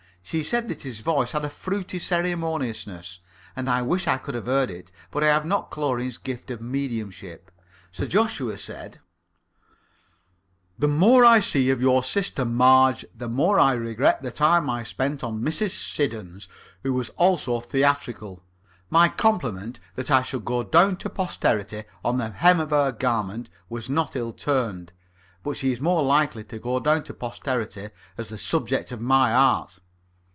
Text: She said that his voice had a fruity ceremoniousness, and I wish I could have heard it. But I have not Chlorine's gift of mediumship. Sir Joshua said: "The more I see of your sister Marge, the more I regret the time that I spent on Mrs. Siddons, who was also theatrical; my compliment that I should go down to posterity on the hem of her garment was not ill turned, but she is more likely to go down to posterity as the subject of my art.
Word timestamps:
She 0.23 0.43
said 0.43 0.69
that 0.69 0.83
his 0.83 1.01
voice 1.01 1.33
had 1.33 1.43
a 1.43 1.49
fruity 1.49 1.99
ceremoniousness, 1.99 3.19
and 3.53 3.69
I 3.69 3.81
wish 3.81 4.07
I 4.07 4.17
could 4.17 4.33
have 4.35 4.45
heard 4.45 4.71
it. 4.71 4.89
But 5.09 5.25
I 5.25 5.27
have 5.27 5.45
not 5.45 5.69
Chlorine's 5.71 6.17
gift 6.17 6.49
of 6.49 6.61
mediumship. 6.61 7.51
Sir 7.91 8.05
Joshua 8.05 8.57
said: 8.57 9.01
"The 10.79 10.87
more 10.87 11.25
I 11.25 11.41
see 11.41 11.69
of 11.69 11.81
your 11.81 12.01
sister 12.01 12.45
Marge, 12.45 13.03
the 13.13 13.27
more 13.27 13.59
I 13.59 13.73
regret 13.73 14.21
the 14.21 14.31
time 14.31 14.67
that 14.67 14.71
I 14.71 14.83
spent 14.83 15.21
on 15.21 15.41
Mrs. 15.41 15.71
Siddons, 15.71 16.47
who 16.83 16.93
was 16.93 17.09
also 17.17 17.59
theatrical; 17.59 18.41
my 18.89 19.09
compliment 19.09 19.81
that 19.95 20.09
I 20.09 20.21
should 20.21 20.45
go 20.45 20.63
down 20.63 20.95
to 20.97 21.09
posterity 21.09 21.83
on 22.05 22.19
the 22.19 22.29
hem 22.29 22.61
of 22.61 22.69
her 22.69 22.93
garment 22.93 23.49
was 23.67 23.89
not 23.89 24.15
ill 24.15 24.31
turned, 24.31 24.93
but 25.43 25.57
she 25.57 25.73
is 25.73 25.81
more 25.81 26.03
likely 26.03 26.45
to 26.45 26.59
go 26.59 26.79
down 26.79 27.03
to 27.05 27.13
posterity 27.13 27.89
as 28.17 28.29
the 28.29 28.37
subject 28.37 28.93
of 28.93 29.01
my 29.01 29.33
art. 29.33 29.79